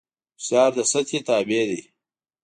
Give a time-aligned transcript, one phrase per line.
[0.37, 1.81] فشار د سطحې تابع دی.